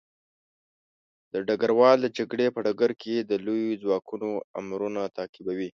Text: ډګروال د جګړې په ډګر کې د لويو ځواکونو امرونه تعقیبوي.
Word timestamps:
ډګروال 1.47 1.97
د 2.01 2.07
جګړې 2.17 2.45
په 2.55 2.59
ډګر 2.65 2.91
کې 3.01 3.15
د 3.19 3.31
لويو 3.45 3.79
ځواکونو 3.83 4.27
امرونه 4.59 5.01
تعقیبوي. 5.17 5.69